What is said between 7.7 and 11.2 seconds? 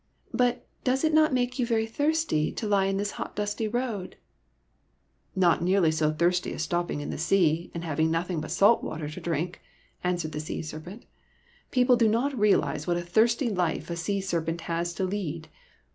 and having nothing but salt water to drink," answered the sea serpent."